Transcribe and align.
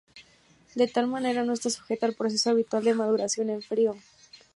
De 0.79 0.87
tal 0.87 1.05
manera, 1.05 1.43
no 1.43 1.53
está 1.53 1.69
sujeta 1.69 2.07
al 2.07 2.15
proceso 2.15 2.49
habitual 2.49 2.83
de 2.83 2.95
maduración 2.95 3.51
en 3.51 3.61
frío. 3.61 3.95